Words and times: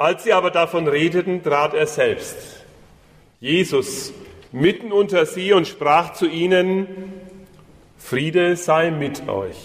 Als 0.00 0.24
sie 0.24 0.32
aber 0.32 0.50
davon 0.50 0.88
redeten, 0.88 1.42
trat 1.42 1.74
er 1.74 1.86
selbst, 1.86 2.64
Jesus, 3.38 4.14
mitten 4.50 4.92
unter 4.92 5.26
sie 5.26 5.52
und 5.52 5.68
sprach 5.68 6.14
zu 6.14 6.26
ihnen, 6.26 6.86
Friede 7.98 8.56
sei 8.56 8.92
mit 8.92 9.28
euch. 9.28 9.58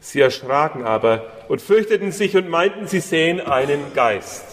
Sie 0.00 0.20
erschraken 0.20 0.84
aber 0.84 1.32
und 1.48 1.62
fürchteten 1.62 2.12
sich 2.12 2.36
und 2.36 2.50
meinten, 2.50 2.86
sie 2.86 3.00
sähen 3.00 3.40
einen 3.40 3.94
Geist. 3.94 4.44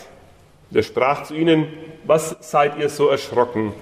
Und 0.71 0.77
er 0.77 0.83
sprach 0.83 1.23
zu 1.23 1.35
ihnen, 1.35 1.67
was 2.05 2.37
seid 2.39 2.77
ihr 2.77 2.87
so 2.87 3.09
erschrocken? 3.09 3.73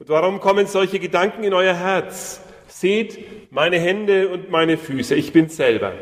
Und 0.00 0.08
warum 0.10 0.38
kommen 0.38 0.66
solche 0.66 0.98
Gedanken 0.98 1.44
in 1.44 1.54
euer 1.54 1.72
Herz? 1.74 2.42
Seht 2.68 3.50
meine 3.50 3.80
Hände 3.80 4.28
und 4.28 4.50
meine 4.50 4.76
Füße, 4.76 5.14
ich 5.14 5.32
bin 5.32 5.48
selber. 5.48 5.94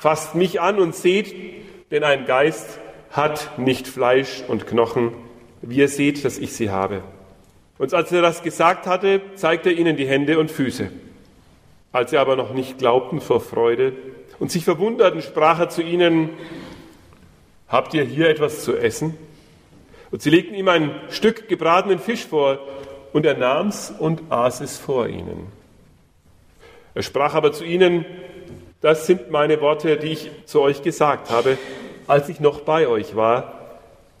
Fasst 0.00 0.34
mich 0.34 0.58
an 0.58 0.78
und 0.78 0.94
seht, 0.94 1.34
denn 1.90 2.02
ein 2.02 2.24
Geist 2.24 2.80
hat 3.10 3.58
nicht 3.58 3.88
Fleisch 3.88 4.42
und 4.46 4.66
Knochen, 4.66 5.12
wie 5.62 5.76
ihr 5.76 5.88
seht, 5.88 6.24
dass 6.24 6.38
ich 6.38 6.52
sie 6.52 6.70
habe. 6.70 7.02
Und 7.78 7.94
als 7.94 8.12
er 8.12 8.22
das 8.22 8.42
gesagt 8.42 8.86
hatte, 8.86 9.20
zeigte 9.34 9.70
er 9.70 9.78
ihnen 9.78 9.96
die 9.96 10.06
Hände 10.06 10.38
und 10.38 10.50
Füße. 10.50 10.90
Als 11.92 12.10
sie 12.10 12.18
aber 12.18 12.36
noch 12.36 12.52
nicht 12.52 12.78
glaubten 12.78 13.20
vor 13.20 13.40
Freude 13.40 13.92
und 14.38 14.50
sich 14.50 14.64
verwunderten, 14.64 15.22
sprach 15.22 15.58
er 15.60 15.68
zu 15.68 15.82
ihnen, 15.82 16.30
habt 17.68 17.94
ihr 17.94 18.04
hier 18.04 18.28
etwas 18.28 18.64
zu 18.64 18.76
essen? 18.76 19.16
Und 20.10 20.22
sie 20.22 20.30
legten 20.30 20.54
ihm 20.54 20.68
ein 20.68 20.90
Stück 21.10 21.48
gebratenen 21.48 21.98
Fisch 21.98 22.26
vor, 22.26 22.58
und 23.12 23.26
er 23.26 23.36
nahm's 23.36 23.92
und 23.96 24.22
aß 24.30 24.60
es 24.60 24.78
vor 24.78 25.08
ihnen. 25.08 25.46
Er 26.94 27.02
sprach 27.02 27.34
aber 27.34 27.52
zu 27.52 27.64
ihnen, 27.64 28.04
das 28.80 29.06
sind 29.06 29.30
meine 29.30 29.60
Worte, 29.60 29.96
die 29.96 30.08
ich 30.08 30.30
zu 30.44 30.60
euch 30.60 30.82
gesagt 30.82 31.30
habe, 31.30 31.58
als 32.08 32.28
ich 32.28 32.40
noch 32.40 32.62
bei 32.62 32.88
euch 32.88 33.14
war. 33.14 33.54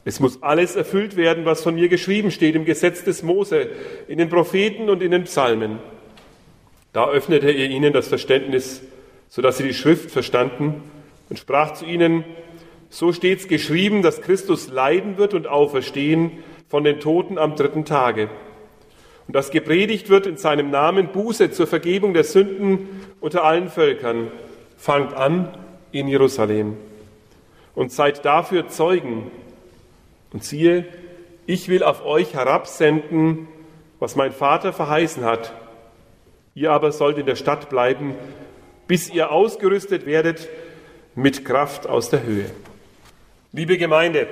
Es 0.04 0.20
muss 0.20 0.42
alles 0.42 0.76
erfüllt 0.76 1.16
werden, 1.16 1.44
was 1.44 1.62
von 1.62 1.74
mir 1.74 1.88
geschrieben 1.88 2.30
steht 2.30 2.54
im 2.54 2.64
Gesetz 2.64 3.02
des 3.02 3.22
Mose, 3.22 3.68
in 4.06 4.18
den 4.18 4.28
Propheten 4.28 4.88
und 4.88 5.02
in 5.02 5.10
den 5.10 5.24
Psalmen. 5.24 5.78
Da 6.92 7.08
öffnete 7.08 7.50
er 7.50 7.66
ihnen 7.66 7.92
das 7.92 8.08
Verständnis, 8.08 8.82
sodass 9.28 9.58
sie 9.58 9.64
die 9.64 9.74
Schrift 9.74 10.10
verstanden 10.10 10.82
und 11.28 11.38
sprach 11.38 11.74
zu 11.74 11.84
ihnen, 11.84 12.24
so 12.90 13.12
steht's 13.12 13.48
geschrieben, 13.48 14.00
dass 14.00 14.22
Christus 14.22 14.68
leiden 14.68 15.18
wird 15.18 15.34
und 15.34 15.46
auferstehen 15.46 16.30
von 16.68 16.84
den 16.84 17.00
Toten 17.00 17.36
am 17.36 17.54
dritten 17.56 17.84
Tage. 17.84 18.30
Und 19.26 19.34
dass 19.36 19.50
gepredigt 19.50 20.08
wird 20.08 20.26
in 20.26 20.38
seinem 20.38 20.70
Namen 20.70 21.08
Buße 21.08 21.50
zur 21.50 21.66
Vergebung 21.66 22.14
der 22.14 22.24
Sünden 22.24 22.88
unter 23.20 23.44
allen 23.44 23.68
Völkern. 23.68 24.30
Fangt 24.78 25.12
an 25.12 25.50
in 25.92 26.08
Jerusalem 26.08 26.76
und 27.78 27.92
seid 27.92 28.24
dafür 28.24 28.66
Zeugen. 28.66 29.30
Und 30.32 30.42
siehe, 30.42 30.84
ich 31.46 31.68
will 31.68 31.84
auf 31.84 32.04
euch 32.04 32.34
herabsenden, 32.34 33.46
was 34.00 34.16
mein 34.16 34.32
Vater 34.32 34.72
verheißen 34.72 35.24
hat. 35.24 35.52
Ihr 36.56 36.72
aber 36.72 36.90
sollt 36.90 37.18
in 37.18 37.26
der 37.26 37.36
Stadt 37.36 37.70
bleiben, 37.70 38.16
bis 38.88 39.08
ihr 39.08 39.30
ausgerüstet 39.30 40.06
werdet 40.06 40.48
mit 41.14 41.44
Kraft 41.44 41.86
aus 41.86 42.10
der 42.10 42.24
Höhe. 42.24 42.50
Liebe 43.52 43.78
Gemeinde, 43.78 44.26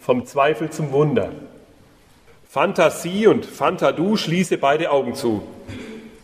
vom 0.00 0.26
Zweifel 0.26 0.68
zum 0.68 0.90
Wunder. 0.90 1.30
Fantasie 2.48 3.28
und 3.28 3.46
Fantadu 3.46 4.16
schließe 4.16 4.58
beide 4.58 4.90
Augen 4.90 5.14
zu. 5.14 5.44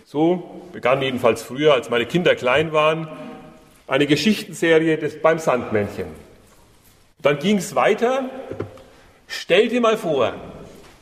So 0.04 0.62
begann 0.72 1.00
jedenfalls 1.00 1.44
früher, 1.44 1.74
als 1.74 1.90
meine 1.90 2.06
Kinder 2.06 2.34
klein 2.34 2.72
waren, 2.72 3.06
eine 3.88 4.06
Geschichtenserie 4.06 4.98
des, 4.98 5.20
beim 5.20 5.38
Sandmännchen. 5.38 6.06
Dann 7.22 7.38
ging 7.38 7.56
es 7.56 7.74
weiter. 7.74 8.30
Stell 9.26 9.68
dir 9.68 9.80
mal 9.80 9.96
vor, 9.96 10.34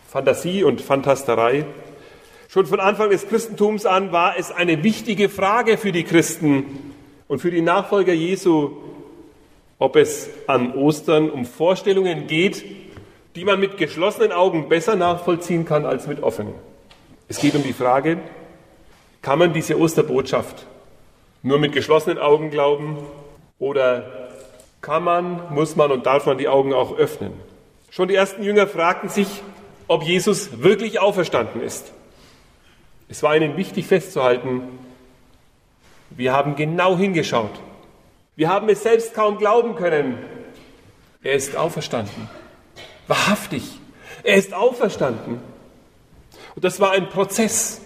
Fantasie 0.08 0.64
und 0.64 0.80
Fantasterei. 0.80 1.66
Schon 2.48 2.66
von 2.66 2.80
Anfang 2.80 3.10
des 3.10 3.28
Christentums 3.28 3.84
an 3.84 4.12
war 4.12 4.38
es 4.38 4.52
eine 4.52 4.82
wichtige 4.82 5.28
Frage 5.28 5.76
für 5.76 5.92
die 5.92 6.04
Christen 6.04 6.94
und 7.28 7.40
für 7.40 7.50
die 7.50 7.60
Nachfolger 7.60 8.12
Jesu, 8.12 8.70
ob 9.78 9.96
es 9.96 10.30
an 10.46 10.72
Ostern 10.74 11.28
um 11.28 11.44
Vorstellungen 11.44 12.28
geht, 12.28 12.64
die 13.34 13.44
man 13.44 13.60
mit 13.60 13.76
geschlossenen 13.76 14.32
Augen 14.32 14.68
besser 14.68 14.96
nachvollziehen 14.96 15.66
kann 15.66 15.84
als 15.84 16.06
mit 16.06 16.22
offenen. 16.22 16.54
Es 17.28 17.40
geht 17.40 17.54
um 17.56 17.62
die 17.62 17.74
Frage, 17.74 18.18
kann 19.20 19.40
man 19.40 19.52
diese 19.52 19.78
Osterbotschaft 19.78 20.66
nur 21.46 21.60
mit 21.60 21.72
geschlossenen 21.72 22.18
Augen 22.18 22.50
glauben 22.50 22.98
oder 23.60 24.30
kann 24.80 25.04
man, 25.04 25.54
muss 25.54 25.76
man 25.76 25.92
und 25.92 26.04
darf 26.04 26.26
man 26.26 26.38
die 26.38 26.48
Augen 26.48 26.74
auch 26.74 26.96
öffnen? 26.96 27.32
Schon 27.88 28.08
die 28.08 28.16
ersten 28.16 28.42
Jünger 28.42 28.66
fragten 28.66 29.08
sich, 29.08 29.42
ob 29.86 30.02
Jesus 30.02 30.62
wirklich 30.62 30.98
auferstanden 30.98 31.62
ist. 31.62 31.92
Es 33.08 33.22
war 33.22 33.36
ihnen 33.36 33.56
wichtig 33.56 33.86
festzuhalten, 33.86 34.62
wir 36.10 36.32
haben 36.32 36.56
genau 36.56 36.96
hingeschaut. 36.96 37.52
Wir 38.34 38.48
haben 38.48 38.68
es 38.68 38.82
selbst 38.82 39.14
kaum 39.14 39.38
glauben 39.38 39.76
können. 39.76 40.18
Er 41.22 41.34
ist 41.34 41.56
auferstanden. 41.56 42.28
Wahrhaftig. 43.06 43.62
Er 44.24 44.34
ist 44.34 44.52
auferstanden. 44.52 45.40
Und 46.56 46.64
das 46.64 46.80
war 46.80 46.90
ein 46.90 47.08
Prozess. 47.08 47.82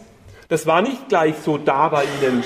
Das 0.48 0.66
war 0.66 0.81
nicht 0.81 1.10
gleich 1.10 1.34
so 1.44 1.59
da 1.59 1.88
bei 1.88 2.04
ihnen. 2.04 2.42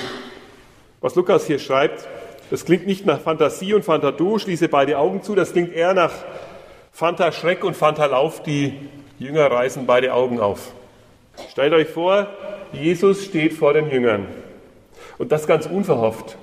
Was 1.05 1.13
Lukas 1.13 1.45
hier 1.45 1.59
schreibt, 1.59 2.07
das 2.49 2.65
klingt 2.65 2.87
nicht 2.87 3.05
nach 3.05 3.19
Fantasie 3.19 3.75
und 3.75 3.85
Fantadu, 3.85 4.39
schließe 4.39 4.69
beide 4.69 4.97
Augen 4.97 5.21
zu, 5.21 5.35
das 5.35 5.51
klingt 5.51 5.71
eher 5.71 5.93
nach 5.93 6.11
Fanta 6.91 7.31
Schreck 7.31 7.63
und 7.63 7.77
Fanta 7.77 8.07
Lauf, 8.07 8.41
die 8.41 8.73
Jünger 9.19 9.51
reißen 9.51 9.85
beide 9.85 10.15
Augen 10.15 10.39
auf. 10.39 10.71
Stellt 11.51 11.73
euch 11.73 11.89
vor, 11.89 12.25
Jesus 12.73 13.23
steht 13.23 13.53
vor 13.53 13.73
den 13.73 13.91
Jüngern. 13.91 14.25
Und 15.19 15.31
das 15.31 15.45
ganz 15.45 15.67
unverhofft. 15.67 16.37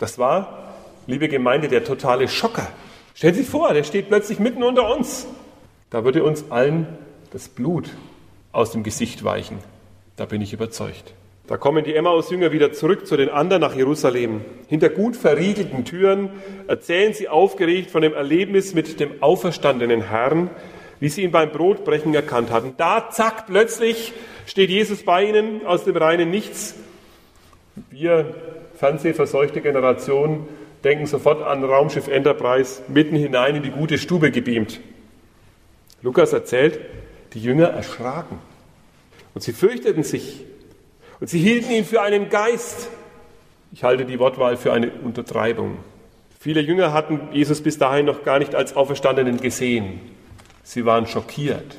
Das 0.00 0.18
war, 0.18 0.74
liebe 1.06 1.28
Gemeinde, 1.28 1.68
der 1.68 1.84
totale 1.84 2.26
Schocker. 2.26 2.66
Stellt 3.14 3.36
sich 3.36 3.46
vor, 3.46 3.72
der 3.72 3.84
steht 3.84 4.08
plötzlich 4.08 4.40
mitten 4.40 4.64
unter 4.64 4.92
uns. 4.92 5.28
Da 5.90 6.02
würde 6.02 6.24
uns 6.24 6.50
allen 6.50 6.88
das 7.30 7.48
Blut 7.48 7.88
aus 8.50 8.72
dem 8.72 8.82
Gesicht 8.82 9.22
weichen. 9.22 9.58
Da 10.16 10.26
bin 10.26 10.42
ich 10.42 10.52
überzeugt. 10.52 11.14
Da 11.48 11.56
kommen 11.56 11.84
die 11.84 11.94
Emmaus-Jünger 11.94 12.52
wieder 12.52 12.72
zurück 12.72 13.06
zu 13.06 13.16
den 13.16 13.28
anderen 13.28 13.62
nach 13.62 13.74
Jerusalem. 13.74 14.42
Hinter 14.68 14.90
gut 14.90 15.16
verriegelten 15.16 15.84
Türen 15.84 16.30
erzählen 16.68 17.12
sie 17.14 17.28
aufgeregt 17.28 17.90
von 17.90 18.02
dem 18.02 18.14
Erlebnis 18.14 18.74
mit 18.74 19.00
dem 19.00 19.20
auferstandenen 19.22 20.08
Herrn, 20.08 20.50
wie 21.00 21.08
sie 21.08 21.22
ihn 21.22 21.32
beim 21.32 21.50
Brotbrechen 21.50 22.14
erkannt 22.14 22.52
hatten. 22.52 22.74
Da, 22.76 23.10
zack, 23.10 23.48
plötzlich 23.48 24.12
steht 24.46 24.70
Jesus 24.70 25.02
bei 25.02 25.24
ihnen 25.24 25.66
aus 25.66 25.82
dem 25.84 25.96
reinen 25.96 26.30
Nichts. 26.30 26.76
Wir, 27.90 28.34
fernsehverseuchte 28.76 29.62
Generation, 29.62 30.46
denken 30.84 31.06
sofort 31.06 31.42
an 31.42 31.64
Raumschiff 31.64 32.06
Enterprise, 32.06 32.82
mitten 32.86 33.16
hinein 33.16 33.56
in 33.56 33.62
die 33.64 33.70
gute 33.70 33.98
Stube 33.98 34.30
gebeamt. 34.30 34.80
Lukas 36.02 36.32
erzählt, 36.32 36.78
die 37.34 37.40
Jünger 37.40 37.66
erschraken 37.66 38.38
und 39.34 39.42
sie 39.42 39.52
fürchteten 39.52 40.04
sich 40.04 40.44
und 41.22 41.28
sie 41.28 41.38
hielten 41.38 41.70
ihn 41.70 41.84
für 41.84 42.02
einen 42.02 42.30
Geist. 42.30 42.88
Ich 43.72 43.84
halte 43.84 44.04
die 44.04 44.18
Wortwahl 44.18 44.56
für 44.56 44.72
eine 44.72 44.90
Untertreibung. 44.90 45.76
Viele 46.40 46.60
Jünger 46.60 46.92
hatten 46.92 47.20
Jesus 47.30 47.60
bis 47.60 47.78
dahin 47.78 48.06
noch 48.06 48.24
gar 48.24 48.40
nicht 48.40 48.56
als 48.56 48.74
Auferstandenen 48.74 49.40
gesehen. 49.40 50.00
Sie 50.64 50.84
waren 50.84 51.06
schockiert. 51.06 51.78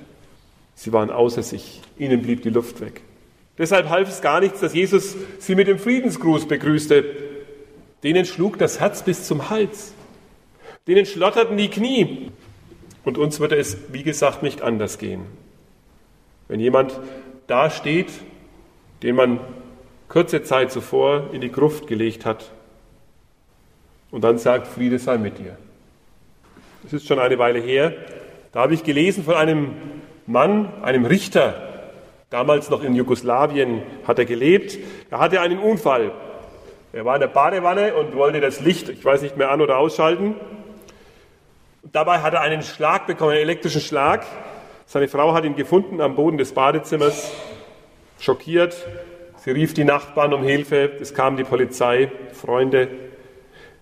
Sie 0.76 0.94
waren 0.94 1.09
außer 1.09 1.44
sich. 1.44 1.82
Ihnen 1.98 2.22
blieb 2.22 2.44
die 2.44 2.52
Luft 2.52 2.80
weg. 2.80 3.02
Deshalb 3.58 3.90
half 3.90 4.08
es 4.08 4.22
gar 4.22 4.40
nichts, 4.40 4.62
dass 4.62 4.74
Jesus 4.74 5.18
sie 5.40 5.56
mit 5.56 5.68
dem 5.68 5.78
Friedensgruß 5.78 6.48
begrüßte. 6.48 7.03
Denen 8.02 8.24
schlug 8.24 8.58
das 8.59 8.80
Herz 8.80 9.03
bis 9.03 9.26
zum 9.26 9.50
Hals. 9.50 9.94
Denen 10.88 11.06
schlotterten 11.06 11.58
die 11.58 11.70
Knie. 11.70 12.32
Und 13.03 13.18
uns 13.18 13.42
würde 13.42 13.58
es, 13.58 13.76
wie 13.91 14.03
gesagt, 14.03 14.41
nicht 14.41 14.62
anders 14.62 15.00
gehen. 15.00 15.26
Wenn 16.47 16.62
jemand 16.62 16.97
da 17.47 17.70
steht, 17.70 18.08
den 19.03 19.16
man 19.16 19.40
kurze 20.08 20.44
Zeit 20.44 20.72
zuvor 20.72 21.29
in 21.34 21.41
die 21.41 21.52
Gruft 21.52 21.88
gelegt 21.88 22.26
hat 22.26 22.52
und 24.11 24.23
dann 24.23 24.38
sagt, 24.38 24.67
Friede 24.67 25.00
sei 25.00 25.17
mit 25.17 25.38
dir. 25.40 25.58
Das 26.84 26.94
ist 26.94 27.08
schon 27.08 27.20
eine 27.20 27.38
Weile 27.38 27.59
her. 27.59 27.94
Da 28.52 28.61
habe 28.61 28.73
ich 28.73 28.84
gelesen 28.84 29.23
von 29.23 29.35
einem 29.35 29.73
Mann, 30.26 30.72
einem 30.84 31.05
Richter, 31.05 31.70
damals 32.29 32.70
noch 32.70 32.84
in 32.84 32.96
Jugoslawien 32.96 33.82
hat 34.08 34.20
er 34.20 34.26
gelebt. 34.26 34.78
Er 35.09 35.20
hatte 35.20 35.41
einen 35.41 35.59
Unfall. 35.59 36.11
Er 36.94 37.05
war 37.05 37.16
in 37.16 37.22
der 37.22 37.28
Badewanne 37.28 37.96
und 37.96 38.16
wollte 38.16 38.40
das 38.40 38.59
Licht, 38.59 38.90
ich 38.90 39.03
weiß 39.03 39.22
nicht 39.22 39.35
mehr, 39.35 39.50
an- 39.50 39.61
oder 39.61 39.78
ausschalten. 39.78 40.35
Dabei 41.91 42.20
hat 42.20 42.34
er 42.34 42.41
einen 42.41 42.61
Schlag 42.61 43.08
bekommen, 43.08 43.32
einen 43.32 43.41
elektrischen 43.41 43.82
Schlag. 43.82 44.26
Seine 44.85 45.08
Frau 45.08 45.34
hat 45.34 45.44
ihn 45.44 45.55
gefunden 45.55 46.02
am 46.02 46.16
Boden 46.16 46.38
des 46.38 46.53
Badezimmers, 46.53 47.32
schockiert. 48.23 48.87
Sie 49.37 49.52
rief 49.52 49.73
die 49.73 49.84
Nachbarn 49.84 50.34
um 50.34 50.43
Hilfe, 50.43 50.91
es 51.02 51.14
kam 51.14 51.35
die 51.35 51.43
Polizei, 51.43 52.09
Freunde. 52.31 52.87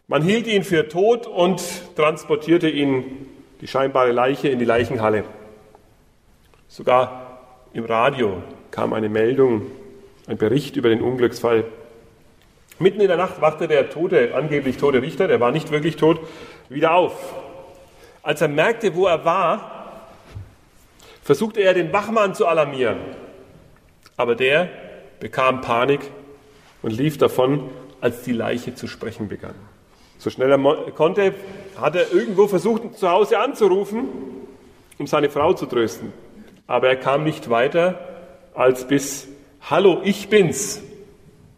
Man 0.08 0.24
hielt 0.24 0.48
ihn 0.48 0.64
für 0.64 0.90
tot 0.90 1.28
und 1.28 1.62
transportierte 1.96 2.68
ihn 2.68 3.28
die 3.62 3.68
scheinbare 3.68 4.12
Leiche 4.12 4.50
in 4.50 4.58
die 4.58 4.66
Leichenhalle. 4.66 5.24
Sogar 6.68 7.40
im 7.74 7.86
Radio 7.86 8.42
kam 8.72 8.94
eine 8.94 9.10
Meldung, 9.10 9.68
ein 10.28 10.38
Bericht 10.38 10.76
über 10.76 10.90
den 10.90 11.02
Unglücksfall. 11.02 11.66
Mitten 12.80 13.00
in 13.00 13.08
der 13.08 13.18
Nacht 13.18 13.42
wachte 13.42 13.68
der 13.68 13.92
tote, 13.92 14.34
angeblich 14.34 14.78
tote 14.78 15.04
Richter, 15.04 15.28
der 15.28 15.40
war 15.40 15.52
nicht 15.52 15.70
wirklich 15.72 15.98
tot, 15.98 16.20
wieder 16.68 16.96
auf. 16.96 17.36
Als 18.24 18.42
er 18.42 18.48
merkte, 18.48 18.96
wo 18.96 19.06
er 19.06 19.24
war, 19.24 20.02
versuchte 21.22 21.62
er 21.62 21.76
den 21.76 21.94
Wachmann 21.94 22.34
zu 22.34 22.48
alarmieren. 22.48 22.98
Aber 24.18 24.36
der 24.36 24.70
bekam 25.20 25.62
Panik 25.62 26.02
und 26.82 26.92
lief 26.92 27.18
davon, 27.18 27.70
als 28.02 28.24
die 28.24 28.34
Leiche 28.34 28.76
zu 28.76 28.88
sprechen 28.88 29.28
begann. 29.28 29.56
So 30.18 30.30
schnell 30.30 30.52
er 30.52 30.92
konnte, 30.92 31.34
hat 31.80 31.96
er 31.96 32.12
irgendwo 32.12 32.48
versucht, 32.48 32.98
zu 32.98 33.10
Hause 33.10 33.40
anzurufen, 33.40 34.08
um 34.98 35.08
seine 35.08 35.30
Frau 35.30 35.54
zu 35.54 35.66
trösten. 35.66 36.14
Aber 36.68 36.90
er 36.90 36.96
kam 36.96 37.24
nicht 37.24 37.50
weiter 37.50 38.00
als 38.54 38.88
bis 38.88 39.28
Hallo, 39.70 40.02
ich 40.04 40.30
bin's. 40.30 40.82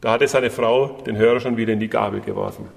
Da 0.02 0.12
hatte 0.12 0.28
seine 0.28 0.50
Frau 0.50 1.02
den 1.06 1.18
Hörer 1.18 1.40
schon 1.40 1.56
wieder 1.56 1.74
in 1.74 1.80
die 1.80 1.88
Gabel 1.88 2.20
geworfen. 2.20 2.68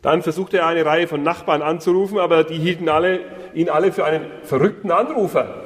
Dann 0.00 0.22
versuchte 0.22 0.58
er 0.58 0.66
eine 0.66 0.84
Reihe 0.84 1.08
von 1.08 1.22
Nachbarn 1.22 1.62
anzurufen, 1.62 2.18
aber 2.18 2.44
die 2.44 2.58
hielten 2.58 2.88
alle, 2.88 3.20
ihn 3.54 3.70
alle 3.70 3.92
für 3.92 4.04
einen 4.04 4.26
verrückten 4.42 4.90
Anrufer. 4.90 5.64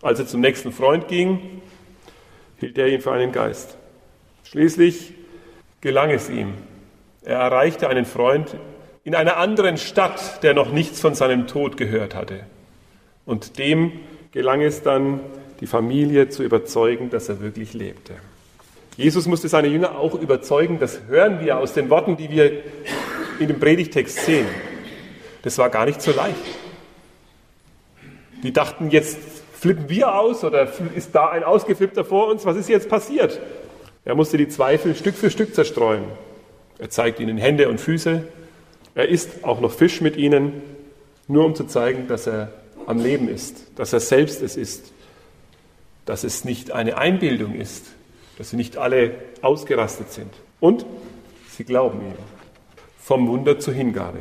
Als 0.00 0.18
er 0.18 0.26
zum 0.26 0.40
nächsten 0.40 0.72
Freund 0.72 1.08
ging, 1.08 1.62
hielt 2.62 2.78
er 2.78 2.86
ihn 2.86 3.00
für 3.00 3.10
einen 3.10 3.32
Geist. 3.32 3.76
Schließlich 4.44 5.14
gelang 5.80 6.10
es 6.10 6.30
ihm. 6.30 6.54
Er 7.24 7.38
erreichte 7.38 7.88
einen 7.88 8.04
Freund 8.04 8.56
in 9.02 9.16
einer 9.16 9.36
anderen 9.36 9.78
Stadt, 9.78 10.44
der 10.44 10.54
noch 10.54 10.70
nichts 10.70 11.00
von 11.00 11.16
seinem 11.16 11.48
Tod 11.48 11.76
gehört 11.76 12.14
hatte. 12.14 12.46
Und 13.26 13.58
dem 13.58 13.92
gelang 14.30 14.62
es 14.62 14.82
dann, 14.82 15.18
die 15.58 15.66
Familie 15.66 16.28
zu 16.28 16.44
überzeugen, 16.44 17.10
dass 17.10 17.28
er 17.28 17.40
wirklich 17.40 17.74
lebte. 17.74 18.14
Jesus 18.96 19.26
musste 19.26 19.48
seine 19.48 19.66
Jünger 19.66 19.98
auch 19.98 20.14
überzeugen, 20.14 20.78
das 20.78 21.00
hören 21.08 21.40
wir 21.40 21.58
aus 21.58 21.72
den 21.72 21.90
Worten, 21.90 22.16
die 22.16 22.30
wir 22.30 22.62
in 23.40 23.48
dem 23.48 23.58
Predigtext 23.58 24.24
sehen. 24.24 24.46
Das 25.42 25.58
war 25.58 25.68
gar 25.68 25.84
nicht 25.84 26.00
so 26.00 26.12
leicht. 26.12 26.36
Die 28.44 28.52
dachten, 28.52 28.90
jetzt 28.90 29.18
flippen 29.62 29.88
wir 29.88 30.18
aus 30.18 30.42
oder 30.42 30.68
ist 30.96 31.14
da 31.14 31.28
ein 31.28 31.44
Ausgeflippter 31.44 32.04
vor 32.04 32.26
uns? 32.26 32.44
Was 32.44 32.56
ist 32.56 32.68
jetzt 32.68 32.88
passiert? 32.88 33.38
Er 34.04 34.16
musste 34.16 34.36
die 34.36 34.48
Zweifel 34.48 34.96
Stück 34.96 35.14
für 35.14 35.30
Stück 35.30 35.54
zerstreuen. 35.54 36.02
Er 36.80 36.90
zeigt 36.90 37.20
ihnen 37.20 37.38
Hände 37.38 37.68
und 37.68 37.80
Füße. 37.80 38.24
Er 38.96 39.08
isst 39.08 39.44
auch 39.44 39.60
noch 39.60 39.70
Fisch 39.70 40.00
mit 40.00 40.16
ihnen, 40.16 40.62
nur 41.28 41.44
um 41.44 41.54
zu 41.54 41.62
zeigen, 41.62 42.08
dass 42.08 42.26
er 42.26 42.52
am 42.86 42.98
Leben 42.98 43.28
ist, 43.28 43.68
dass 43.76 43.92
er 43.92 44.00
selbst 44.00 44.42
es 44.42 44.56
ist, 44.56 44.92
dass 46.06 46.24
es 46.24 46.44
nicht 46.44 46.72
eine 46.72 46.98
Einbildung 46.98 47.54
ist, 47.54 47.86
dass 48.38 48.50
sie 48.50 48.56
nicht 48.56 48.78
alle 48.78 49.14
ausgerastet 49.42 50.10
sind. 50.10 50.32
Und 50.58 50.84
sie 51.50 51.62
glauben 51.62 52.00
ihm. 52.00 52.14
Vom 52.98 53.28
Wunder 53.28 53.60
zur 53.60 53.74
Hingabe. 53.74 54.18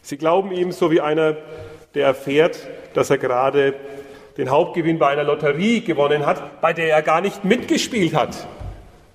Sie 0.00 0.16
glauben 0.16 0.52
ihm, 0.52 0.70
so 0.70 0.92
wie 0.92 1.00
einer, 1.00 1.38
der 1.94 2.06
erfährt, 2.06 2.68
dass 2.94 3.10
er 3.10 3.18
gerade 3.18 3.74
den 4.36 4.50
Hauptgewinn 4.50 4.98
bei 4.98 5.08
einer 5.08 5.24
Lotterie 5.24 5.80
gewonnen 5.80 6.26
hat, 6.26 6.60
bei 6.60 6.72
der 6.72 6.88
er 6.88 7.02
gar 7.02 7.20
nicht 7.20 7.44
mitgespielt 7.44 8.14
hat. 8.14 8.46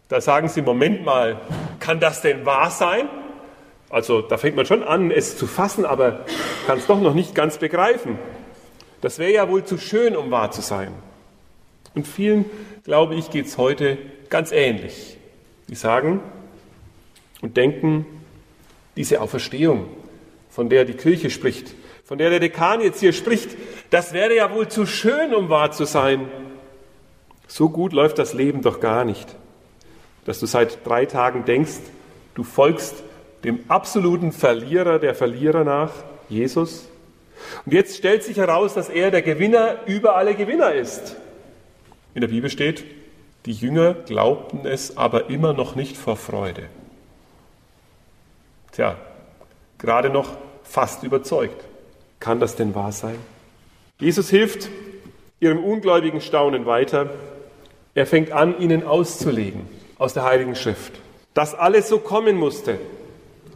Da 0.08 0.22
sagen 0.22 0.50
sie, 0.50 0.62
Moment 0.62 1.04
mal, 1.04 1.42
kann 1.80 2.00
das 2.00 2.22
denn 2.22 2.46
wahr 2.46 2.70
sein? 2.70 3.10
Also 3.90 4.22
da 4.22 4.38
fängt 4.38 4.56
man 4.56 4.66
schon 4.66 4.84
an, 4.84 5.12
es 5.12 5.38
zu 5.38 5.48
fassen, 5.48 5.86
aber 5.86 6.26
kann 6.68 6.78
es 6.78 6.88
doch 6.88 7.00
noch 7.00 7.14
nicht 7.14 7.34
ganz 7.34 7.58
begreifen. 7.58 8.20
Das 9.02 9.20
wäre 9.20 9.32
ja 9.32 9.50
wohl 9.50 9.64
zu 9.64 9.78
schön, 9.78 10.16
um 10.16 10.32
wahr 10.32 10.52
zu 10.52 10.62
sein. 10.62 10.92
Und 11.94 12.08
vielen, 12.08 12.46
glaube 12.84 13.16
ich, 13.16 13.30
geht 13.30 13.46
es 13.46 13.58
heute 13.58 13.98
ganz 14.30 14.52
ähnlich. 14.52 15.18
Die 15.70 15.76
sagen 15.76 16.22
und 17.42 17.58
denken, 17.58 18.06
diese 18.98 19.22
Auferstehung, 19.22 19.88
von 20.50 20.70
der 20.70 20.86
die 20.86 20.94
Kirche 20.94 21.30
spricht, 21.30 21.74
von 22.06 22.19
der 22.19 22.30
der 22.30 22.40
Dekan 22.40 22.81
jetzt 22.81 23.00
hier 23.00 23.13
spricht, 23.13 23.50
das 23.90 24.13
wäre 24.13 24.36
ja 24.36 24.54
wohl 24.54 24.68
zu 24.68 24.86
schön, 24.86 25.34
um 25.34 25.50
wahr 25.50 25.72
zu 25.72 25.86
sein. 25.86 26.30
So 27.48 27.69
gut 27.69 27.94
läuft 27.94 28.19
das 28.19 28.34
Leben 28.34 28.62
doch 28.62 28.80
gar 28.80 29.04
nicht, 29.06 29.36
dass 30.25 30.40
du 30.40 30.46
seit 30.46 30.86
drei 30.86 31.06
Tagen 31.06 31.46
denkst, 31.46 31.80
du 32.36 32.44
folgst 32.44 33.04
dem 33.44 33.60
absoluten 33.68 34.31
Verlierer 34.31 35.00
der 35.00 35.16
Verlierer 35.16 35.63
nach, 35.63 35.92
Jesus. 36.30 36.88
Und 37.66 37.74
jetzt 37.74 37.98
stellt 37.98 38.24
sich 38.24 38.38
heraus, 38.38 38.74
dass 38.74 38.90
er 38.90 39.12
der 39.12 39.22
Gewinner 39.22 39.80
über 39.86 40.16
alle 40.16 40.36
Gewinner 40.36 40.74
ist. 40.74 41.16
In 42.13 42.22
der 42.22 42.28
Bibel 42.28 42.50
steht, 42.50 42.84
die 43.46 43.51
Jünger 43.51 43.94
glaubten 43.94 44.66
es 44.66 44.98
aber 44.98 45.30
immer 45.30 45.54
noch 45.54 45.75
nicht 45.75 45.98
vor 45.98 46.18
Freude. 46.18 46.69
Tja, 48.72 48.98
gerade 49.78 50.10
noch 50.10 50.30
fast 50.63 51.04
überzeugt. 51.04 51.63
Kann 52.25 52.39
das 52.39 52.56
denn 52.56 52.74
wahr 52.74 52.92
sein? 52.92 53.19
Jesus 54.00 54.31
hilft 54.31 54.69
ihrem 55.39 55.63
ungläubigen 55.63 56.22
Staunen 56.22 56.66
weiter. 56.66 57.12
Er 57.94 58.07
fängt 58.07 58.31
an, 58.31 58.60
ihnen 58.60 58.83
auszulegen 58.83 59.68
aus 60.00 60.16
der 60.16 60.24
Heiligen 60.24 60.56
Schrift, 60.56 60.94
dass 61.36 61.54
alles 61.54 61.88
so 61.88 62.00
kommen 62.00 62.36
musste. 62.36 62.80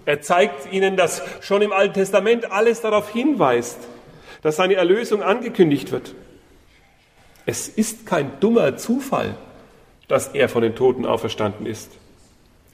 Er 0.05 0.21
zeigt 0.21 0.71
ihnen, 0.71 0.97
dass 0.97 1.23
schon 1.41 1.63
im 1.63 1.73
Alten 1.73 1.95
Testament 1.95 2.51
alles 2.51 2.81
darauf 2.81 3.09
hinweist, 3.09 3.79
dass 4.43 4.57
seine 4.57 4.75
Erlösung 4.75 5.23
angekündigt 5.23 5.91
wird. 5.91 6.13
Es 7.47 7.69
ist 7.69 8.05
kein 8.05 8.39
dummer 8.39 8.77
Zufall, 8.77 9.35
dass 10.07 10.27
er 10.27 10.47
von 10.47 10.61
den 10.61 10.75
Toten 10.75 11.07
auferstanden 11.07 11.65
ist. 11.65 11.89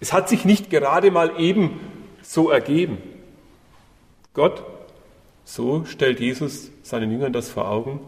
Es 0.02 0.12
hat 0.12 0.28
sich 0.28 0.44
nicht 0.44 0.70
gerade 0.70 1.10
mal 1.10 1.40
eben 1.40 1.80
so 2.22 2.50
ergeben. 2.50 2.98
Gott, 4.34 4.62
so 5.46 5.86
stellt 5.86 6.20
Jesus 6.20 6.72
seinen 6.84 7.12
Jüngern 7.12 7.32
das 7.32 7.50
vor 7.50 7.70
Augen, 7.70 8.00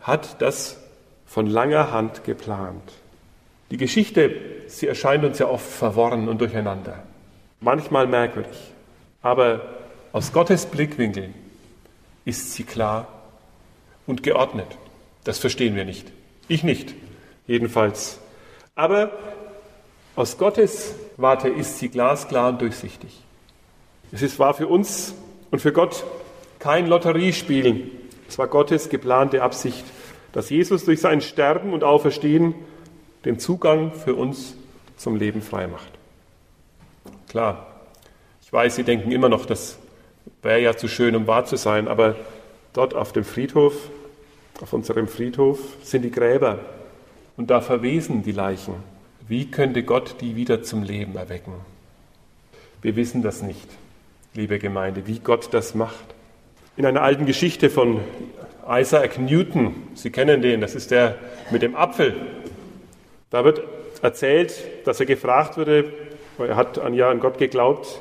hat 0.00 0.40
das 0.40 0.78
von 1.26 1.46
langer 1.46 1.90
Hand 1.92 2.24
geplant. 2.24 2.92
Die 3.70 3.76
Geschichte, 3.76 4.30
sie 4.68 4.86
erscheint 4.86 5.24
uns 5.24 5.38
ja 5.38 5.48
oft 5.48 5.66
verworren 5.66 6.28
und 6.28 6.40
durcheinander, 6.40 7.02
manchmal 7.60 8.06
merkwürdig, 8.06 8.56
aber 9.20 9.62
aus 10.12 10.32
Gottes 10.32 10.66
Blickwinkel 10.66 11.30
ist 12.24 12.52
sie 12.52 12.62
klar 12.62 13.08
und 14.06 14.22
geordnet. 14.22 14.68
Das 15.24 15.38
verstehen 15.38 15.74
wir 15.74 15.84
nicht. 15.84 16.12
Ich 16.46 16.62
nicht, 16.62 16.94
jedenfalls. 17.46 18.20
Aber 18.74 19.12
aus 20.14 20.38
Gottes 20.38 20.94
Warte 21.16 21.48
ist 21.48 21.78
sie 21.78 21.88
glasklar 21.88 22.50
und 22.50 22.60
durchsichtig. 22.60 23.22
Es 24.12 24.22
ist, 24.22 24.38
war 24.38 24.54
für 24.54 24.68
uns 24.68 25.14
und 25.50 25.60
für 25.60 25.72
Gott 25.72 26.04
kein 26.64 26.86
Lotteriespiel. 26.86 27.90
Es 28.26 28.38
war 28.38 28.46
Gottes 28.46 28.88
geplante 28.88 29.42
Absicht, 29.42 29.84
dass 30.32 30.48
Jesus 30.48 30.86
durch 30.86 30.98
sein 30.98 31.20
Sterben 31.20 31.74
und 31.74 31.84
Auferstehen 31.84 32.54
den 33.26 33.38
Zugang 33.38 33.92
für 33.92 34.14
uns 34.14 34.56
zum 34.96 35.16
Leben 35.16 35.42
frei 35.42 35.66
macht. 35.66 35.92
Klar, 37.28 37.66
ich 38.42 38.50
weiß, 38.50 38.76
Sie 38.76 38.82
denken 38.82 39.12
immer 39.12 39.28
noch, 39.28 39.44
das 39.44 39.78
wäre 40.40 40.58
ja 40.58 40.74
zu 40.74 40.88
schön, 40.88 41.14
um 41.14 41.26
wahr 41.26 41.44
zu 41.44 41.56
sein, 41.56 41.86
aber 41.86 42.16
dort 42.72 42.94
auf 42.94 43.12
dem 43.12 43.24
Friedhof 43.24 43.74
auf 44.62 44.72
unserem 44.72 45.06
Friedhof 45.06 45.58
sind 45.82 46.00
die 46.00 46.10
Gräber 46.10 46.60
und 47.36 47.50
da 47.50 47.60
verwesen 47.60 48.22
die 48.22 48.32
Leichen. 48.32 48.76
Wie 49.28 49.50
könnte 49.50 49.82
Gott 49.82 50.16
die 50.22 50.34
wieder 50.34 50.62
zum 50.62 50.82
Leben 50.82 51.14
erwecken? 51.16 51.52
Wir 52.80 52.96
wissen 52.96 53.20
das 53.20 53.42
nicht, 53.42 53.68
liebe 54.32 54.58
Gemeinde, 54.58 55.06
wie 55.06 55.18
Gott 55.18 55.52
das 55.52 55.74
macht. 55.74 56.13
In 56.76 56.86
einer 56.86 57.02
alten 57.02 57.24
Geschichte 57.24 57.70
von 57.70 58.00
Isaac 58.68 59.20
Newton, 59.20 59.74
Sie 59.94 60.10
kennen 60.10 60.42
den, 60.42 60.60
das 60.60 60.74
ist 60.74 60.90
der 60.90 61.14
mit 61.52 61.62
dem 61.62 61.76
Apfel. 61.76 62.16
Da 63.30 63.44
wird 63.44 63.62
erzählt, 64.02 64.64
dass 64.84 64.98
er 64.98 65.06
gefragt 65.06 65.56
wurde, 65.56 65.92
weil 66.36 66.48
er 66.48 66.56
hat 66.56 66.80
an 66.80 66.94
ja 66.94 67.10
an 67.10 67.20
Gott 67.20 67.38
geglaubt, 67.38 68.00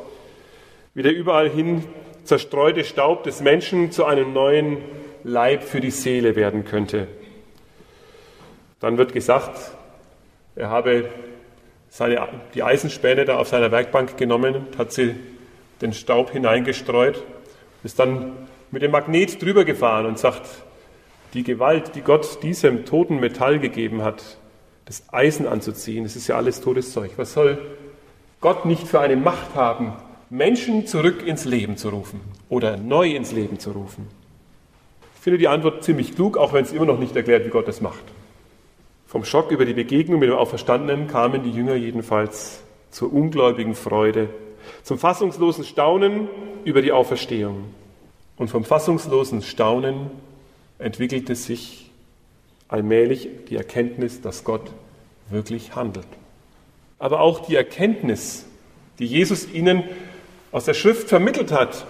wie 0.96 1.04
der 1.04 1.14
überall 1.14 1.52
hin 1.52 1.84
zerstreute 2.24 2.84
Staub 2.84 3.24
des 3.24 3.42
Menschen 3.42 3.92
zu 3.92 4.06
einem 4.06 4.34
neuen 4.34 4.78
Leib 5.24 5.62
für 5.62 5.80
die 5.80 5.92
Seele 5.92 6.36
werden 6.36 6.66
könnte. 6.66 7.08
Dann 8.80 8.98
wird 8.98 9.14
gesagt, 9.14 9.56
er 10.56 10.72
habe 10.72 11.10
seine, 11.90 12.28
die 12.56 12.64
Eisenspäne 12.64 13.26
da 13.26 13.38
auf 13.38 13.50
seiner 13.50 13.72
Werkbank 13.72 14.18
genommen, 14.18 14.66
hat 14.80 14.94
sie 14.94 15.14
den 15.82 15.94
Staub 15.94 16.32
hineingestreut, 16.32 17.24
ist 17.84 18.00
dann 18.00 18.32
mit 18.74 18.82
dem 18.82 18.90
Magnet 18.90 19.40
drüber 19.40 19.66
gefahren 19.66 20.08
und 20.08 20.18
sagt, 20.18 20.50
die 21.36 21.44
Gewalt, 21.44 21.94
die 21.94 22.02
Gott 22.02 22.42
diesem 22.42 22.86
toten 22.86 23.20
Metall 23.20 23.60
gegeben 23.60 24.02
hat, 24.02 24.38
das 24.86 25.04
Eisen 25.14 25.48
anzuziehen, 25.48 26.04
das 26.04 26.16
ist 26.16 26.28
ja 26.28 26.38
alles 26.38 26.60
totes 26.60 26.92
Zeug. 26.92 27.12
Was 27.18 27.34
soll 27.34 27.62
Gott 28.42 28.66
nicht 28.66 28.88
für 28.88 29.00
eine 29.00 29.16
Macht 29.16 29.54
haben, 29.54 29.94
Menschen 30.32 30.88
zurück 30.88 31.26
ins 31.26 31.46
Leben 31.46 31.78
zu 31.78 31.90
rufen 31.90 32.20
oder 32.50 32.76
neu 32.78 33.12
ins 33.12 33.32
Leben 33.32 33.60
zu 33.60 33.72
rufen? 33.72 34.08
finde 35.24 35.38
die 35.38 35.48
Antwort 35.48 35.86
ziemlich 35.86 36.16
klug, 36.16 36.36
auch 36.36 36.52
wenn 36.52 36.66
es 36.66 36.74
immer 36.74 36.86
noch 36.86 37.00
nicht 37.00 37.16
erklärt, 37.16 37.46
wie 37.46 37.50
Gott 37.50 37.68
das 37.68 37.80
macht. 37.80 38.04
Vom 39.06 39.24
Schock 39.24 39.52
über 39.52 39.64
die 39.66 39.74
Begegnung 39.74 40.20
mit 40.20 40.28
dem 40.28 40.36
Auferstandenen 40.36 41.08
kamen 41.08 41.44
die 41.44 41.52
Jünger 41.52 41.76
jedenfalls 41.76 42.62
zur 42.90 43.14
ungläubigen 43.14 43.76
Freude, 43.76 44.28
zum 44.82 44.98
fassungslosen 44.98 45.64
Staunen 45.64 46.28
über 46.66 46.82
die 46.82 46.92
Auferstehung. 46.92 47.74
Und 48.38 48.50
vom 48.50 48.64
fassungslosen 48.64 49.42
Staunen 49.42 50.10
entwickelte 50.80 51.36
sich 51.36 51.92
allmählich 52.68 53.30
die 53.50 53.56
Erkenntnis, 53.56 54.22
dass 54.22 54.44
Gott 54.44 54.72
wirklich 55.30 55.76
handelt. 55.76 56.08
Aber 57.00 57.20
auch 57.20 57.46
die 57.46 57.56
Erkenntnis, 57.56 58.46
die 59.00 59.06
Jesus 59.06 59.52
ihnen 59.52 59.84
aus 60.52 60.66
der 60.66 60.74
Schrift 60.74 61.10
vermittelt 61.10 61.52
hat, 61.52 61.86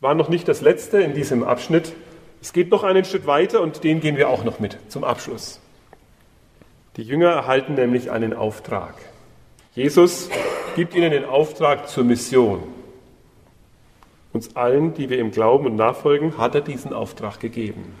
war 0.00 0.14
noch 0.14 0.28
nicht 0.28 0.48
das 0.48 0.60
letzte 0.60 1.00
in 1.00 1.14
diesem 1.14 1.44
Abschnitt. 1.44 1.92
Es 2.40 2.52
geht 2.52 2.70
noch 2.70 2.82
einen 2.82 3.04
Schritt 3.04 3.26
weiter 3.26 3.60
und 3.60 3.84
den 3.84 4.00
gehen 4.00 4.16
wir 4.16 4.28
auch 4.28 4.44
noch 4.44 4.58
mit 4.58 4.78
zum 4.88 5.04
Abschluss. 5.04 5.60
Die 6.96 7.02
Jünger 7.02 7.30
erhalten 7.30 7.74
nämlich 7.74 8.10
einen 8.10 8.34
Auftrag. 8.34 8.94
Jesus 9.74 10.28
gibt 10.74 10.94
ihnen 10.94 11.10
den 11.10 11.24
Auftrag 11.24 11.88
zur 11.88 12.04
Mission. 12.04 12.62
Uns 14.32 14.56
allen, 14.56 14.94
die 14.94 15.10
wir 15.10 15.18
ihm 15.18 15.30
glauben 15.30 15.66
und 15.66 15.76
nachfolgen, 15.76 16.38
hat 16.38 16.54
er 16.54 16.62
diesen 16.62 16.92
Auftrag 16.92 17.40
gegeben. 17.40 17.94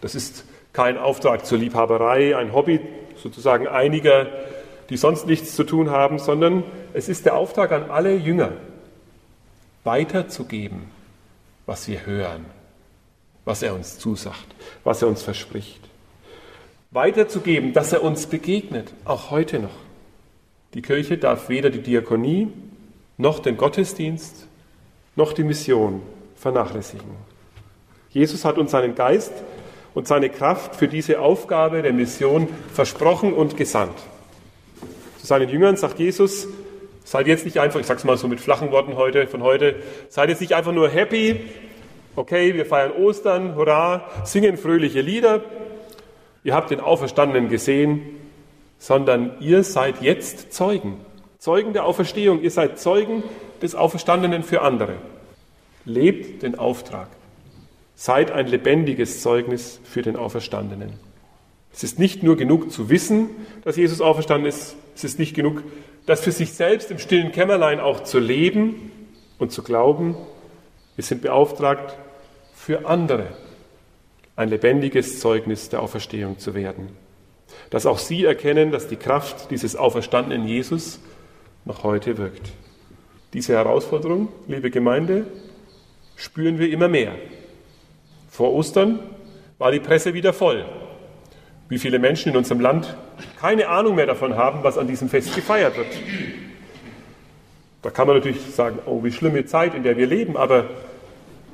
Das 0.00 0.14
ist 0.14 0.44
kein 0.72 0.98
Auftrag 0.98 1.46
zur 1.46 1.58
Liebhaberei, 1.58 2.36
ein 2.36 2.52
Hobby 2.52 2.80
sozusagen 3.16 3.66
einiger, 3.66 4.26
die 4.90 4.96
sonst 4.96 5.26
nichts 5.26 5.54
zu 5.54 5.64
tun 5.64 5.90
haben, 5.90 6.18
sondern 6.18 6.62
es 6.92 7.08
ist 7.08 7.26
der 7.26 7.36
Auftrag 7.36 7.72
an 7.72 7.90
alle 7.90 8.14
Jünger, 8.14 8.52
weiterzugeben, 9.84 10.90
was 11.66 11.88
wir 11.88 12.06
hören, 12.06 12.44
was 13.44 13.62
er 13.62 13.74
uns 13.74 13.98
zusagt, 13.98 14.54
was 14.84 15.02
er 15.02 15.08
uns 15.08 15.22
verspricht. 15.22 15.80
Weiterzugeben, 16.90 17.72
dass 17.72 17.92
er 17.92 18.02
uns 18.02 18.26
begegnet, 18.26 18.92
auch 19.04 19.30
heute 19.30 19.58
noch. 19.58 19.76
Die 20.74 20.82
Kirche 20.82 21.18
darf 21.18 21.48
weder 21.48 21.70
die 21.70 21.82
Diakonie 21.82 22.48
noch 23.16 23.38
den 23.38 23.56
Gottesdienst 23.56 24.47
noch 25.18 25.34
die 25.34 25.42
Mission 25.42 26.00
vernachlässigen. 26.36 27.10
Jesus 28.08 28.44
hat 28.44 28.56
uns 28.56 28.70
seinen 28.70 28.94
Geist 28.94 29.32
und 29.92 30.06
seine 30.06 30.30
Kraft 30.30 30.76
für 30.76 30.88
diese 30.88 31.20
Aufgabe 31.20 31.82
der 31.82 31.92
Mission 31.92 32.48
versprochen 32.72 33.34
und 33.34 33.56
gesandt. 33.56 33.98
Zu 35.18 35.26
seinen 35.26 35.50
Jüngern 35.50 35.76
sagt 35.76 35.98
Jesus, 35.98 36.48
Seid 37.08 37.26
jetzt 37.26 37.46
nicht 37.46 37.58
einfach, 37.58 37.80
ich 37.80 37.86
sage 37.86 37.96
es 37.96 38.04
mal 38.04 38.18
so 38.18 38.28
mit 38.28 38.38
flachen 38.38 38.70
Worten 38.70 38.96
heute, 38.96 39.26
von 39.28 39.42
heute, 39.42 39.76
seid 40.10 40.28
jetzt 40.28 40.42
nicht 40.42 40.52
einfach 40.52 40.72
nur 40.72 40.90
happy, 40.90 41.40
okay, 42.16 42.52
wir 42.52 42.66
feiern 42.66 42.92
Ostern, 42.92 43.56
hurra, 43.56 44.04
singen 44.24 44.58
fröhliche 44.58 45.00
Lieder, 45.00 45.40
ihr 46.44 46.54
habt 46.54 46.70
den 46.70 46.80
Auferstandenen 46.80 47.48
gesehen, 47.48 48.02
sondern 48.78 49.36
ihr 49.40 49.64
seid 49.64 50.02
jetzt 50.02 50.52
Zeugen. 50.52 50.98
Zeugen 51.38 51.72
der 51.72 51.86
Auferstehung, 51.86 52.42
ihr 52.42 52.50
seid 52.50 52.78
Zeugen 52.78 53.22
des 53.62 53.74
Auferstandenen 53.74 54.42
für 54.42 54.62
andere. 54.62 54.96
Lebt 55.84 56.42
den 56.42 56.58
Auftrag. 56.58 57.08
Seid 57.94 58.30
ein 58.30 58.46
lebendiges 58.46 59.22
Zeugnis 59.22 59.80
für 59.84 60.02
den 60.02 60.16
Auferstandenen. 60.16 60.94
Es 61.72 61.82
ist 61.82 61.98
nicht 61.98 62.22
nur 62.22 62.36
genug 62.36 62.70
zu 62.70 62.90
wissen, 62.90 63.30
dass 63.64 63.76
Jesus 63.76 64.00
auferstanden 64.00 64.48
ist, 64.48 64.76
es 64.94 65.04
ist 65.04 65.18
nicht 65.18 65.34
genug 65.34 65.62
das 66.08 66.22
für 66.22 66.32
sich 66.32 66.54
selbst 66.54 66.90
im 66.90 66.98
stillen 66.98 67.32
Kämmerlein 67.32 67.80
auch 67.80 68.02
zu 68.02 68.18
leben 68.18 68.90
und 69.38 69.52
zu 69.52 69.62
glauben. 69.62 70.16
Wir 70.96 71.04
sind 71.04 71.20
beauftragt, 71.20 71.98
für 72.54 72.86
andere 72.86 73.26
ein 74.34 74.48
lebendiges 74.48 75.20
Zeugnis 75.20 75.68
der 75.68 75.82
Auferstehung 75.82 76.38
zu 76.38 76.54
werden. 76.54 76.96
Dass 77.68 77.84
auch 77.84 77.98
sie 77.98 78.24
erkennen, 78.24 78.70
dass 78.70 78.88
die 78.88 78.96
Kraft 78.96 79.50
dieses 79.50 79.76
auferstandenen 79.76 80.48
Jesus 80.48 80.98
noch 81.66 81.84
heute 81.84 82.16
wirkt. 82.16 82.52
Diese 83.32 83.54
Herausforderung, 83.54 84.28
liebe 84.46 84.70
Gemeinde, 84.70 85.26
spüren 86.16 86.58
wir 86.58 86.70
immer 86.70 86.88
mehr. 86.88 87.14
Vor 88.30 88.54
Ostern 88.54 88.98
war 89.58 89.70
die 89.70 89.80
Presse 89.80 90.14
wieder 90.14 90.32
voll 90.32 90.64
wie 91.68 91.78
viele 91.78 91.98
Menschen 91.98 92.30
in 92.30 92.36
unserem 92.36 92.60
Land 92.60 92.96
keine 93.38 93.68
Ahnung 93.68 93.94
mehr 93.94 94.06
davon 94.06 94.36
haben, 94.36 94.62
was 94.62 94.78
an 94.78 94.88
diesem 94.88 95.08
Fest 95.08 95.34
gefeiert 95.34 95.76
wird. 95.76 95.86
Da 97.82 97.90
kann 97.90 98.06
man 98.06 98.16
natürlich 98.16 98.40
sagen, 98.54 98.78
oh, 98.86 99.04
wie 99.04 99.12
schlimme 99.12 99.44
Zeit, 99.44 99.74
in 99.74 99.82
der 99.82 99.96
wir 99.96 100.06
leben, 100.06 100.36
aber 100.36 100.64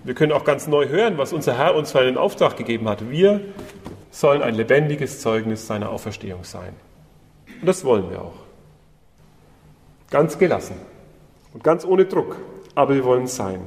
wir 0.04 0.14
können 0.14 0.32
auch 0.32 0.44
ganz 0.44 0.66
neu 0.66 0.88
hören, 0.88 1.18
was 1.18 1.32
unser 1.32 1.58
Herr 1.58 1.74
uns 1.74 1.92
für 1.92 2.00
einen 2.00 2.16
Auftrag 2.16 2.56
gegeben 2.56 2.88
hat. 2.88 3.10
Wir 3.10 3.40
sollen 4.10 4.42
ein 4.42 4.54
lebendiges 4.54 5.20
Zeugnis 5.20 5.66
seiner 5.66 5.90
Auferstehung 5.90 6.44
sein. 6.44 6.74
Und 7.60 7.66
das 7.66 7.84
wollen 7.84 8.10
wir 8.10 8.22
auch. 8.22 8.36
Ganz 10.10 10.38
gelassen 10.38 10.76
und 11.54 11.64
ganz 11.64 11.87
ohne 11.87 12.04
Druck, 12.04 12.37
aber 12.75 12.94
wir 12.94 13.04
wollen 13.04 13.25
es 13.25 13.37
sein. 13.37 13.61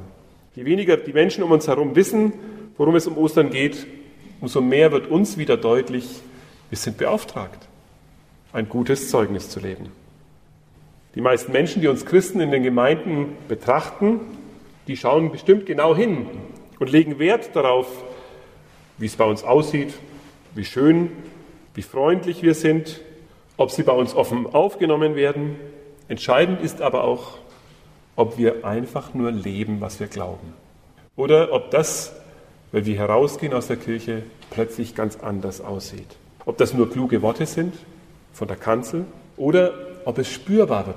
Je 0.54 0.64
weniger 0.64 0.96
die 0.96 1.12
Menschen 1.12 1.42
um 1.42 1.50
uns 1.50 1.66
herum 1.66 1.96
wissen, 1.96 2.32
worum 2.76 2.94
es 2.94 3.06
um 3.06 3.18
Ostern 3.18 3.50
geht, 3.50 3.86
umso 4.40 4.60
mehr 4.60 4.92
wird 4.92 5.08
uns 5.08 5.36
wieder 5.36 5.56
deutlich, 5.56 6.20
wir 6.68 6.78
sind 6.78 6.98
beauftragt, 6.98 7.66
ein 8.52 8.68
gutes 8.68 9.10
Zeugnis 9.10 9.48
zu 9.48 9.58
leben. 9.58 9.90
Die 11.14 11.20
meisten 11.20 11.50
Menschen, 11.50 11.82
die 11.82 11.88
uns 11.88 12.04
Christen 12.04 12.40
in 12.40 12.50
den 12.50 12.62
Gemeinden 12.62 13.36
betrachten, 13.48 14.20
die 14.86 14.96
schauen 14.96 15.32
bestimmt 15.32 15.66
genau 15.66 15.96
hin 15.96 16.26
und 16.78 16.90
legen 16.90 17.18
Wert 17.18 17.56
darauf, 17.56 17.86
wie 18.98 19.06
es 19.06 19.16
bei 19.16 19.24
uns 19.24 19.42
aussieht, 19.44 19.94
wie 20.54 20.64
schön, 20.64 21.10
wie 21.74 21.82
freundlich 21.82 22.42
wir 22.42 22.54
sind, 22.54 23.00
ob 23.56 23.70
sie 23.70 23.82
bei 23.82 23.92
uns 23.92 24.14
offen 24.14 24.46
aufgenommen 24.46 25.16
werden. 25.16 25.56
Entscheidend 26.08 26.60
ist 26.60 26.82
aber 26.82 27.04
auch, 27.04 27.38
ob 28.18 28.36
wir 28.36 28.64
einfach 28.64 29.14
nur 29.14 29.30
leben, 29.30 29.80
was 29.80 30.00
wir 30.00 30.08
glauben. 30.08 30.52
Oder 31.14 31.52
ob 31.52 31.70
das, 31.70 32.12
wenn 32.72 32.84
wir 32.84 32.96
herausgehen 32.96 33.54
aus 33.54 33.68
der 33.68 33.76
Kirche, 33.76 34.24
plötzlich 34.50 34.96
ganz 34.96 35.20
anders 35.20 35.60
aussieht. 35.60 36.16
Ob 36.44 36.58
das 36.58 36.74
nur 36.74 36.90
kluge 36.90 37.22
Worte 37.22 37.46
sind 37.46 37.74
von 38.32 38.48
der 38.48 38.56
Kanzel 38.56 39.04
oder 39.36 39.72
ob 40.04 40.18
es 40.18 40.28
spürbar 40.28 40.88
wird, 40.88 40.96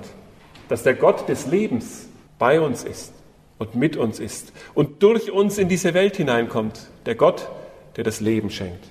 dass 0.67 0.81
der 0.81 0.95
Gott 0.95 1.29
des 1.29 1.45
Lebens 1.45 2.07
bei 2.39 2.59
uns 2.59 2.83
ist 2.83 3.13
und 3.59 3.75
mit 3.75 3.97
uns 3.97 4.19
ist 4.19 4.51
und 4.73 5.03
durch 5.03 5.31
uns 5.31 5.59
in 5.59 5.69
diese 5.69 5.93
Welt 5.93 6.17
hineinkommt. 6.17 6.89
Der 7.05 7.13
Gott, 7.13 7.49
der 7.97 8.03
das 8.03 8.19
Leben 8.19 8.49
schenkt 8.49 8.83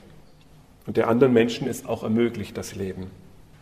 und 0.87 0.97
der 0.97 1.09
anderen 1.09 1.33
Menschen 1.33 1.67
es 1.67 1.85
auch 1.85 2.05
ermöglicht, 2.05 2.57
das 2.57 2.77
Leben. 2.77 3.11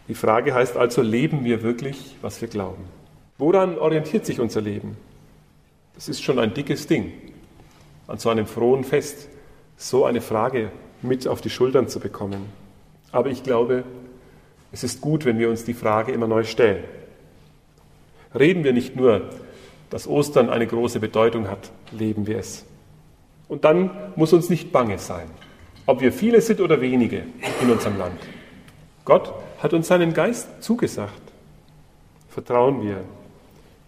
Die 0.09 0.15
Frage 0.15 0.53
heißt 0.53 0.77
also, 0.77 1.01
leben 1.01 1.43
wir 1.45 1.63
wirklich, 1.63 2.17
was 2.21 2.43
wir 2.43 2.49
glauben? 2.49 2.85
Woran 3.39 3.79
orientiert 3.79 4.27
sich 4.27 4.41
unser 4.41 4.61
Leben? 4.61 4.97
Das 5.95 6.09
ist 6.09 6.23
schon 6.23 6.39
ein 6.39 6.55
dickes 6.55 6.87
Ding, 6.89 7.13
an 8.09 8.19
so 8.19 8.29
einem 8.31 8.47
frohen 8.47 8.85
Fest 8.85 9.29
so 9.77 10.05
eine 10.05 10.21
Frage 10.21 10.73
mit 11.03 11.29
auf 11.29 11.41
die 11.41 11.51
Schultern 11.51 11.89
zu 11.89 12.01
bekommen. 12.01 12.47
Aber 13.13 13.31
ich 13.31 13.45
glaube, 13.45 13.85
es 14.73 14.83
ist 14.83 15.01
gut, 15.01 15.25
wenn 15.25 15.39
wir 15.39 15.49
uns 15.49 15.65
die 15.65 15.75
Frage 15.75 16.13
immer 16.13 16.27
neu 16.27 16.43
stellen. 16.43 16.85
Reden 18.37 18.65
wir 18.65 18.73
nicht 18.73 18.97
nur, 18.97 19.31
dass 19.89 20.07
Ostern 20.09 20.51
eine 20.51 20.67
große 20.67 21.01
Bedeutung 21.01 21.49
hat, 21.49 21.71
leben 21.93 22.27
wir 22.27 22.39
es. 22.39 22.67
Und 23.47 23.65
dann 23.65 23.91
muss 24.17 24.33
uns 24.33 24.51
nicht 24.51 24.73
bange 24.73 24.99
sein, 24.99 25.31
ob 25.87 26.01
wir 26.01 26.13
viele 26.13 26.41
sind 26.41 26.61
oder 26.61 26.81
wenige 26.81 27.23
in 27.63 27.71
unserem 27.71 27.97
Land. 27.97 28.21
Gott 29.05 29.33
hat 29.63 29.73
uns 29.73 29.87
seinen 29.89 30.13
Geist 30.13 30.63
zugesagt. 30.63 31.23
Vertrauen 32.29 32.83
wir, 32.83 33.05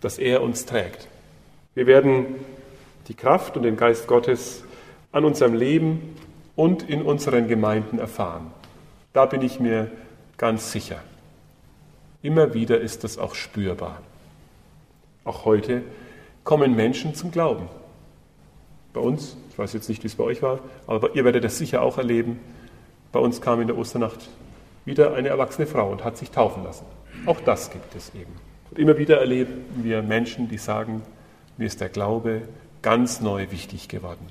dass 0.00 0.18
er 0.18 0.42
uns 0.42 0.66
trägt. 0.66 1.08
Wir 1.74 1.86
werden 1.86 2.36
die 3.08 3.14
Kraft 3.14 3.56
und 3.56 3.62
den 3.62 3.76
Geist 3.76 4.06
Gottes 4.06 4.64
an 5.12 5.24
unserem 5.24 5.54
Leben 5.54 6.16
und 6.56 6.88
in 6.88 7.02
unseren 7.02 7.48
Gemeinden 7.48 7.98
erfahren. 7.98 8.50
Da 9.12 9.26
bin 9.26 9.42
ich 9.42 9.60
mir 9.60 9.90
ganz 10.36 10.72
sicher. 10.72 11.00
Immer 12.22 12.54
wieder 12.54 12.80
ist 12.80 13.04
das 13.04 13.18
auch 13.18 13.34
spürbar. 13.34 14.00
Auch 15.24 15.44
heute 15.44 15.82
kommen 16.44 16.76
Menschen 16.76 17.14
zum 17.14 17.30
Glauben. 17.30 17.68
Bei 18.92 19.00
uns, 19.00 19.36
ich 19.50 19.58
weiß 19.58 19.72
jetzt 19.72 19.88
nicht, 19.88 20.02
wie 20.02 20.08
es 20.08 20.14
bei 20.14 20.24
euch 20.24 20.42
war, 20.42 20.60
aber 20.86 21.14
ihr 21.14 21.24
werdet 21.24 21.44
das 21.44 21.58
sicher 21.58 21.82
auch 21.82 21.98
erleben. 21.98 22.40
Bei 23.12 23.20
uns 23.20 23.40
kam 23.40 23.60
in 23.60 23.68
der 23.68 23.78
Osternacht 23.78 24.28
wieder 24.84 25.14
eine 25.14 25.28
erwachsene 25.28 25.66
Frau 25.66 25.90
und 25.90 26.04
hat 26.04 26.16
sich 26.16 26.30
taufen 26.30 26.64
lassen. 26.64 26.84
Auch 27.26 27.40
das 27.40 27.70
gibt 27.70 27.94
es 27.94 28.14
eben. 28.14 28.49
Und 28.70 28.78
immer 28.78 28.98
wieder 28.98 29.18
erleben 29.18 29.64
wir 29.82 30.02
Menschen, 30.02 30.48
die 30.48 30.58
sagen, 30.58 31.02
mir 31.56 31.66
ist 31.66 31.80
der 31.80 31.88
Glaube 31.88 32.42
ganz 32.82 33.20
neu 33.20 33.50
wichtig 33.50 33.88
geworden. 33.88 34.26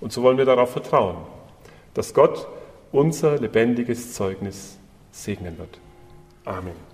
Und 0.00 0.12
so 0.12 0.22
wollen 0.22 0.38
wir 0.38 0.44
darauf 0.44 0.70
vertrauen, 0.70 1.16
dass 1.94 2.14
Gott 2.14 2.46
unser 2.92 3.38
lebendiges 3.38 4.14
Zeugnis 4.14 4.78
segnen 5.10 5.58
wird. 5.58 5.80
Amen. 6.44 6.87